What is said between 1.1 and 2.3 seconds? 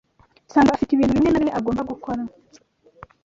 bimwe na bimwe agomba gukora.